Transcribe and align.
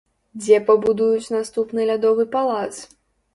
Дзе 0.43 0.57
пабудуюць 0.69 1.33
наступны 1.35 1.85
лядовы 1.91 2.27
палац? 2.35 2.73